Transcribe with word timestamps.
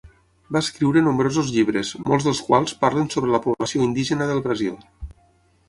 Va 0.55 0.61
escriure 0.65 1.03
nombrosos 1.07 1.51
llibres, 1.57 1.91
molts 2.07 2.25
dels 2.29 2.41
quals 2.49 2.75
parlen 2.87 3.13
sobre 3.17 3.31
la 3.37 3.43
població 3.47 3.85
indígena 3.89 4.31
del 4.33 4.45
Brasil. 4.51 4.85